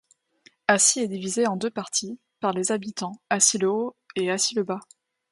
[0.67, 4.79] Acy est divisée en deux parties par les habitants, Acy-le-haut et Acy-le-bas.